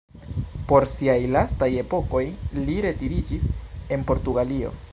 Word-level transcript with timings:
Por 0.69 0.85
siaj 0.91 1.17
lastaj 1.35 1.69
epokoj 1.81 2.21
li 2.61 2.79
retiriĝis 2.87 3.47
en 3.97 4.07
Portugalio. 4.13 4.73